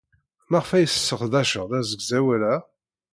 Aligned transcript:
Maɣef 0.49 0.69
ay 0.71 0.85
tesseqdaced 0.87 1.71
asegzawal-a? 1.79 2.55